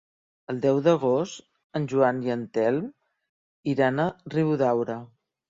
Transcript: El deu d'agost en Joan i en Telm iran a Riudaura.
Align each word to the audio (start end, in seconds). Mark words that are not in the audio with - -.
El 0.51 0.61
deu 0.61 0.77
d'agost 0.87 1.43
en 1.79 1.85
Joan 1.91 2.23
i 2.29 2.33
en 2.37 2.47
Telm 2.57 2.89
iran 3.75 4.03
a 4.07 4.09
Riudaura. 4.37 4.99